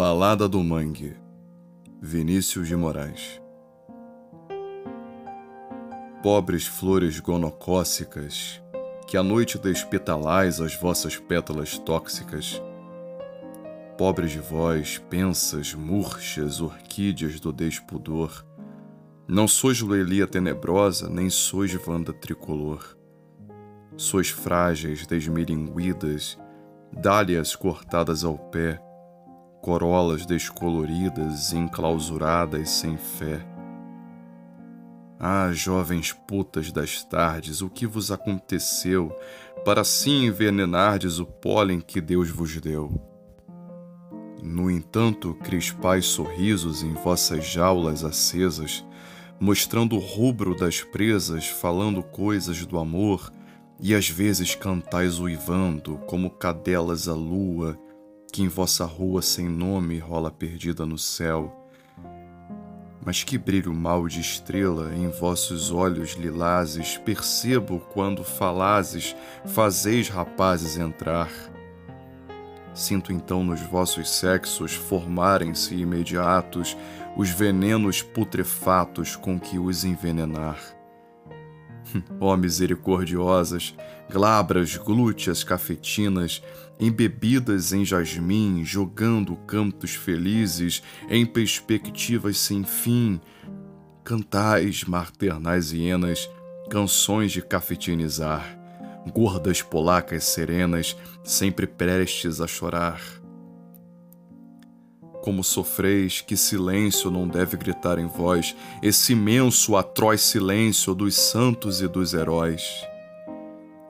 [0.00, 1.14] Balada do Mangue,
[2.00, 3.38] Vinícius de Moraes.
[6.22, 8.62] Pobres flores gonocócicas,
[9.06, 12.62] que à noite despetalais as vossas pétalas tóxicas.
[13.98, 18.42] Pobres de vós, pensas, murchas, orquídeas do despudor,
[19.28, 22.96] não sois Loelia tenebrosa, nem sois Vanda tricolor.
[23.98, 26.38] Sois frágeis, desmiringuidas,
[26.90, 28.80] dálias cortadas ao pé,
[29.60, 33.44] corolas descoloridas, enclausuradas sem fé.
[35.18, 39.14] Ah, jovens putas das tardes, o que vos aconteceu
[39.64, 42.98] para assim envenenardes o pólen que Deus vos deu?
[44.42, 48.82] No entanto, crispais sorrisos em vossas jaulas acesas,
[49.38, 53.30] mostrando o rubro das presas, falando coisas do amor,
[53.78, 57.78] e às vezes cantais uivando, como cadelas à lua,
[58.30, 61.56] que em vossa rua sem nome rola perdida no céu.
[63.04, 70.76] Mas que brilho mal de estrela em vossos olhos lilazes percebo quando falazes, fazeis rapazes
[70.76, 71.30] entrar.
[72.74, 76.76] Sinto então nos vossos sexos formarem-se imediatos
[77.16, 80.79] os venenos putrefatos com que os envenenar.
[82.20, 83.74] Ó oh, misericordiosas,
[84.10, 86.42] glabras, glúteas cafetinas,
[86.78, 93.20] embebidas em jasmim, jogando cantos felizes em perspectivas sem fim,
[94.02, 96.28] cantais, maternais hienas,
[96.70, 98.58] canções de cafetinizar,
[99.12, 103.19] gordas polacas serenas, sempre prestes a chorar.
[105.22, 111.82] Como sofreis, que silêncio não deve gritar em vós, esse imenso, atroz silêncio dos santos
[111.82, 112.62] e dos heróis.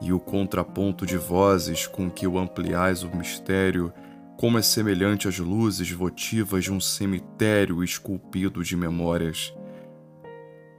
[0.01, 3.93] E o contraponto de vozes com que o ampliais o mistério,
[4.35, 9.53] como é semelhante às luzes votivas de um cemitério esculpido de memórias.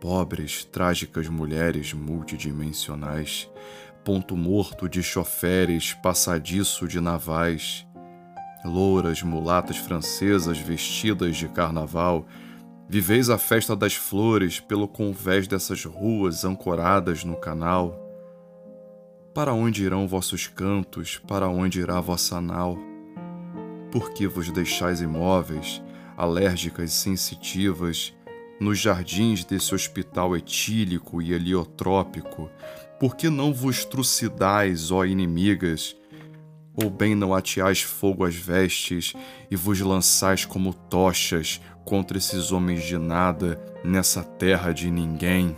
[0.00, 3.48] Pobres, trágicas mulheres multidimensionais,
[4.04, 7.86] ponto morto de choferes, passadiço de navais
[8.64, 12.26] louras mulatas francesas vestidas de carnaval,
[12.88, 17.98] viveis a festa das flores pelo convés dessas ruas ancoradas no canal.
[19.34, 22.78] Para onde irão vossos cantos, para onde irá vossa nau?
[23.90, 25.82] Por que vos deixais imóveis,
[26.16, 28.14] alérgicas e sensitivas,
[28.60, 32.50] nos jardins desse hospital etílico e heliotrópico?
[33.00, 35.96] Por que não vos trucidais, ó inimigas,
[36.74, 39.12] ou bem não ateais fogo às vestes
[39.50, 45.56] e vos lançais como tochas contra esses homens de nada nessa terra de ninguém?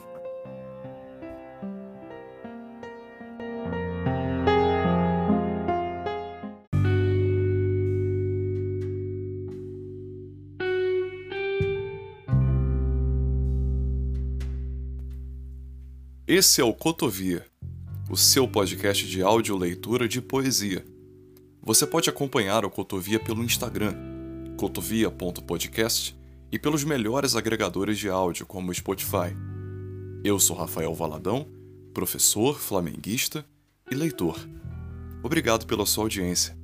[16.26, 17.44] Esse é o Cotovia,
[18.10, 20.84] o seu podcast de áudio leitura de poesia
[21.64, 23.94] você pode acompanhar o Cotovia pelo Instagram,
[24.58, 26.14] cotovia.podcast,
[26.52, 29.34] e pelos melhores agregadores de áudio, como o Spotify.
[30.22, 31.48] Eu sou Rafael Valadão,
[31.94, 33.46] professor, flamenguista
[33.90, 34.38] e leitor.
[35.22, 36.54] Obrigado pela sua audiência.